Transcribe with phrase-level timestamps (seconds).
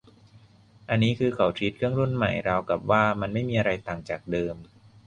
[0.89, 4.55] อันนี้คือเขาทรีตเครื่องรุ่นใหม่ราวกับว่ามันไม่มีอะไรต่างจากเดิม